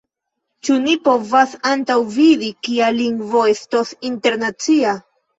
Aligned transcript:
Ĉu 0.67 0.75
ni 0.85 0.93
povas 1.07 1.51
antaŭvidi, 1.71 2.49
kia 2.67 2.87
lingvo 3.01 3.43
estos 3.51 3.93
internacia? 4.09 4.95